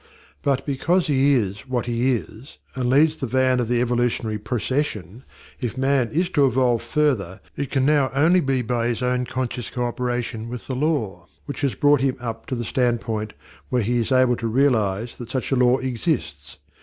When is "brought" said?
11.75-12.01